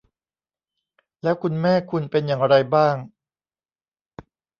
[1.23, 2.95] แล้วคุณแม่คุณเป็นอย่างไรบ้าง